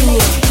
Continuum. 0.00 0.49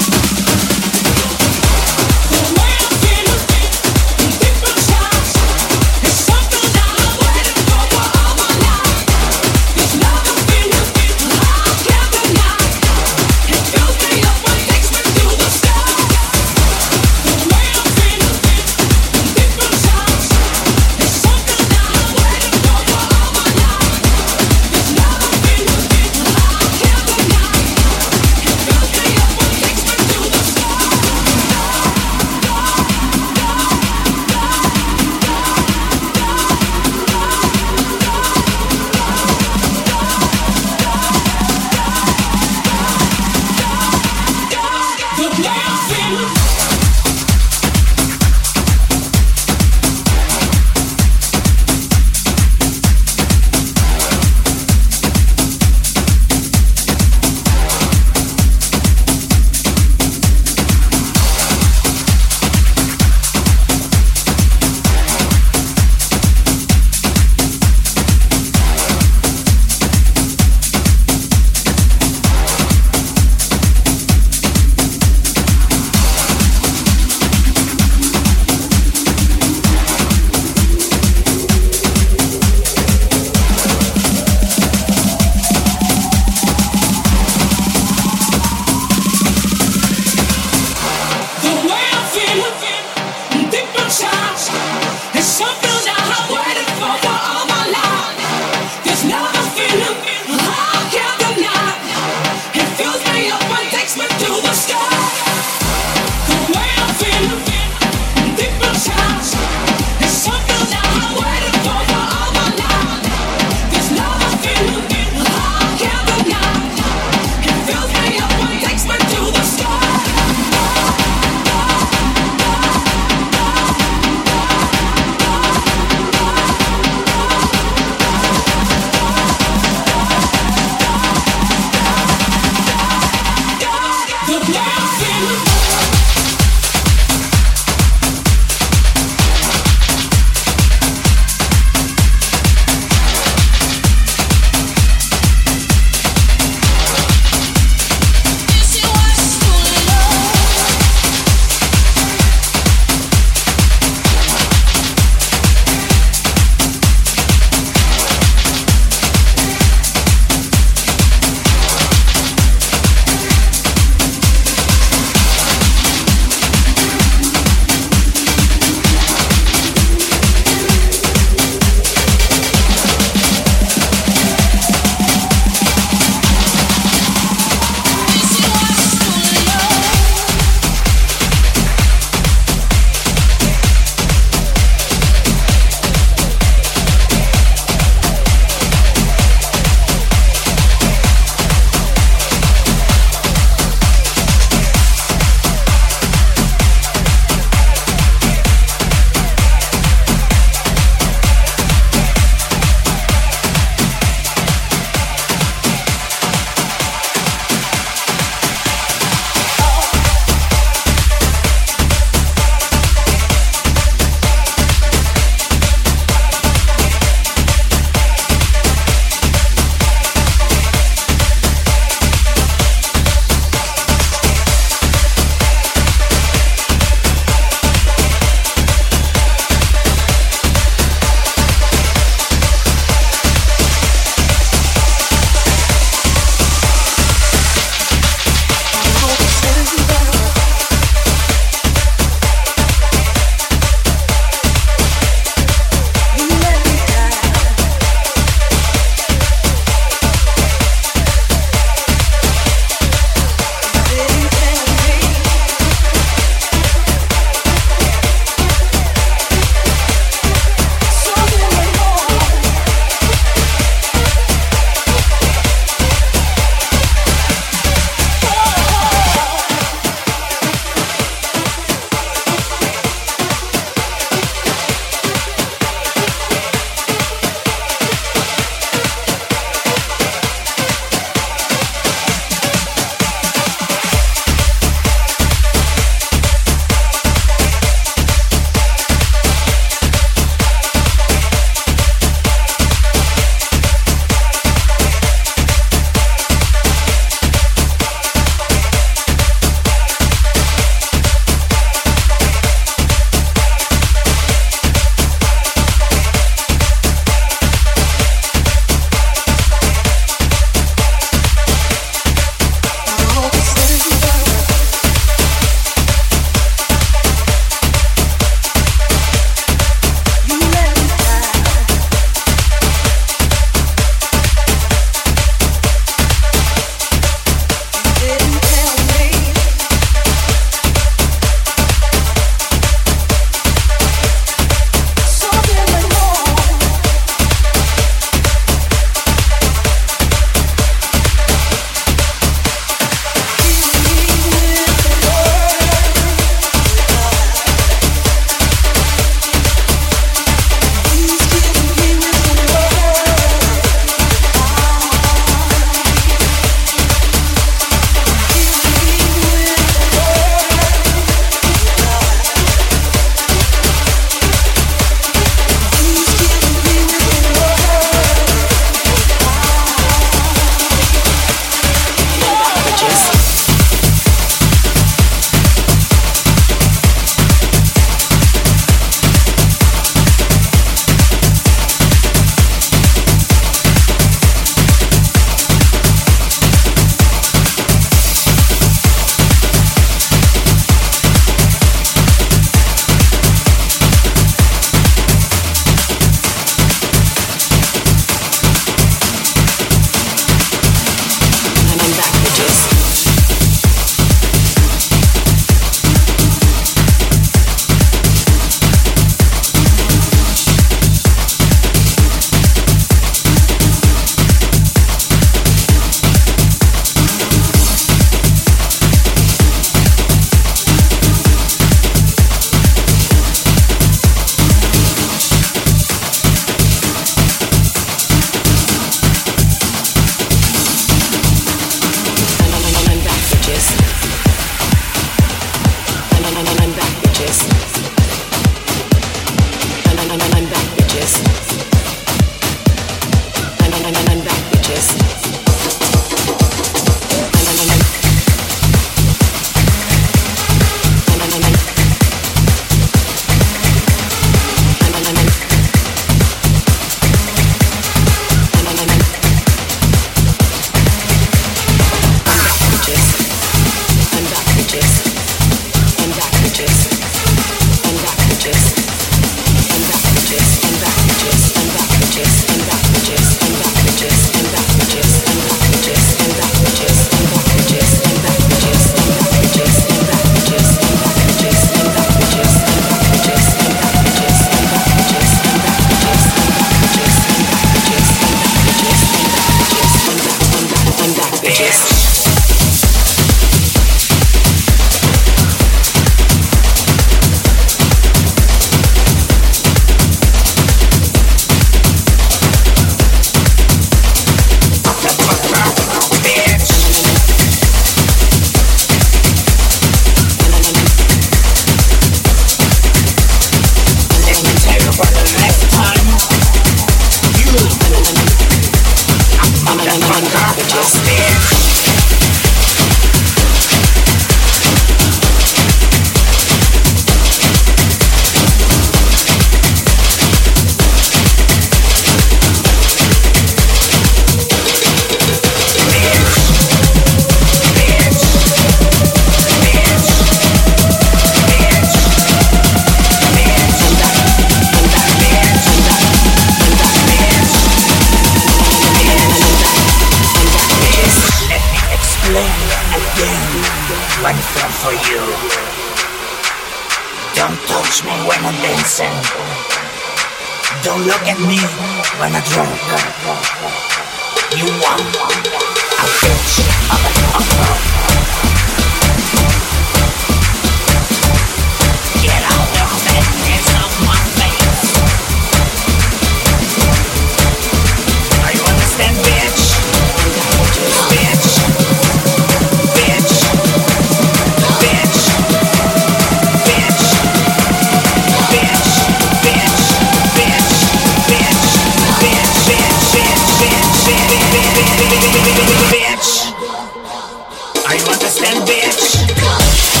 it 598.83 598.99
should 598.99 599.35
go. 599.37 600.00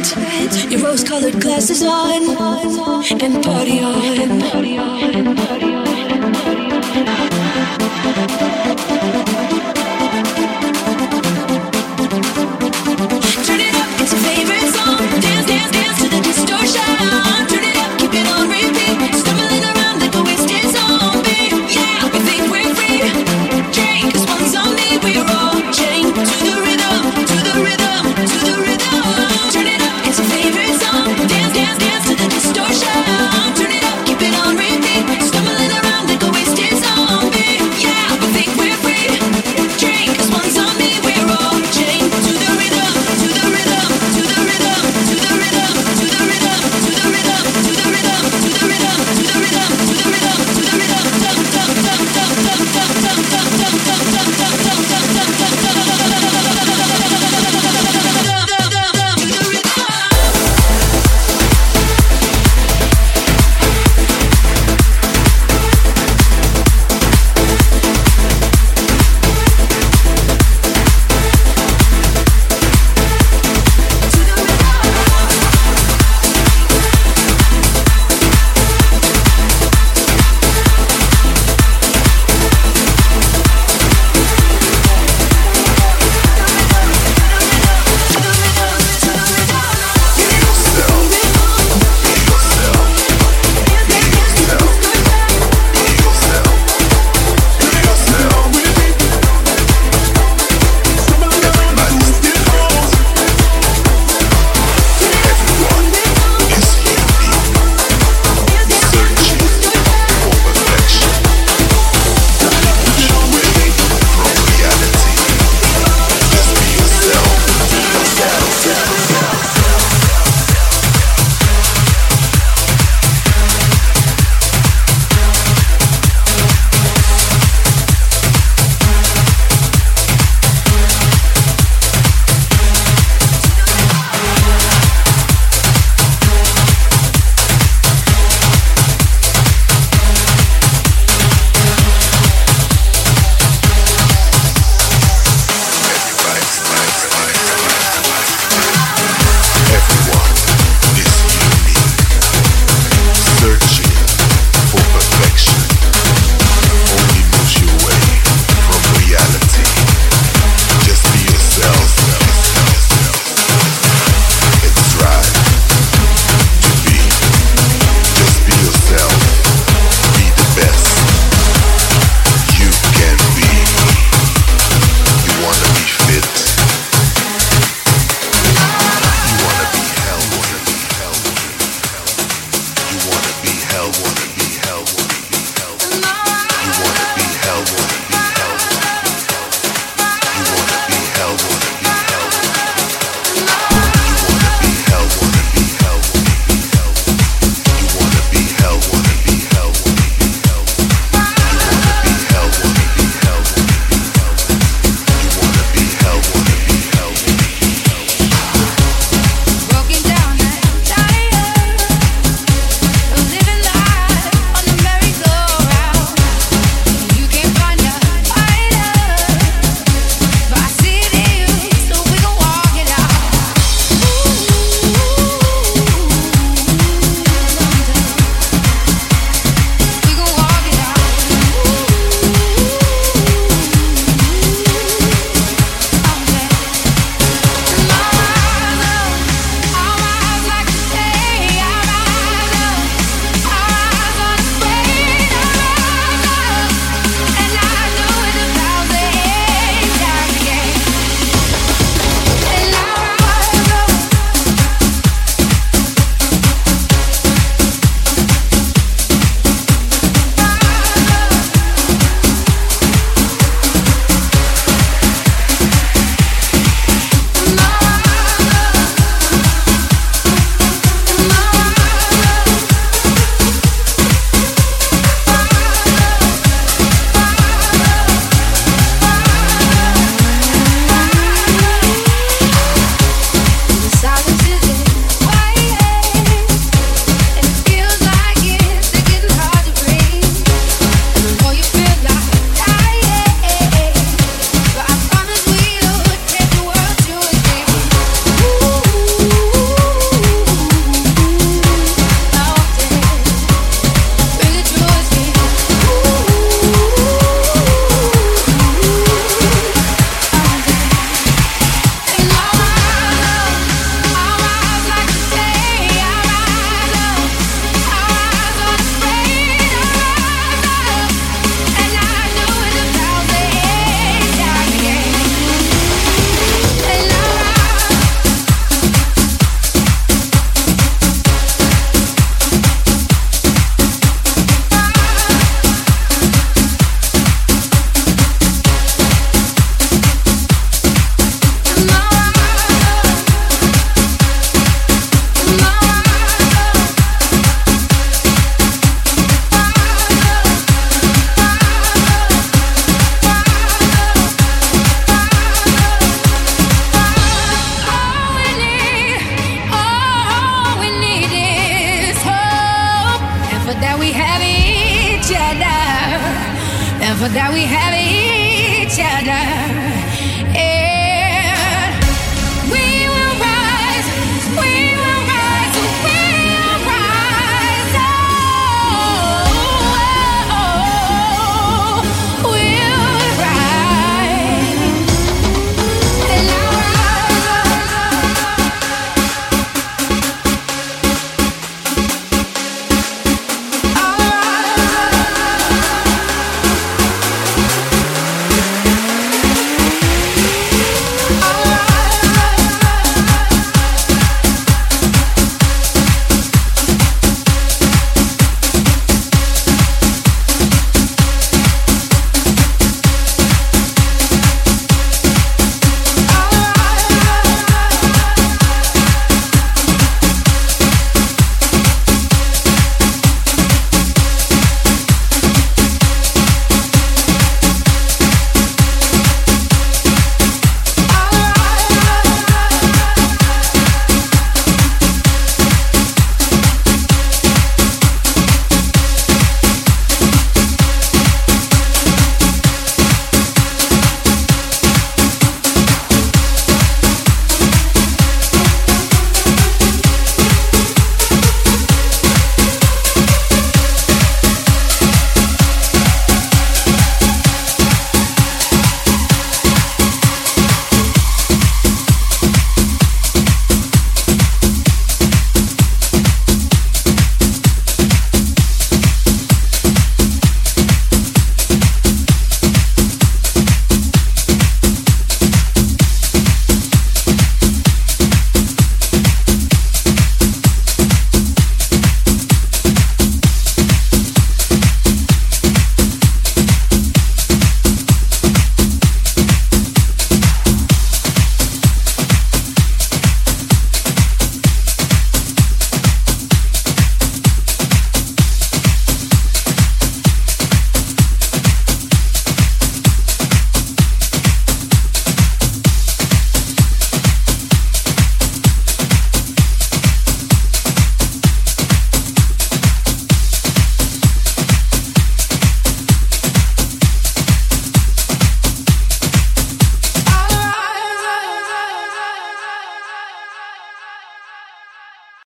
night. 0.00 0.70
Your 0.70 0.82
rose 0.82 1.02
colored 1.02 1.40
glasses 1.40 1.82
on 1.82 2.22
and 3.22 3.42
party 3.42 3.80
on. 3.80 3.94
On, 3.94 4.30
and 4.30 4.42
party 4.42 4.78
on. 4.78 5.26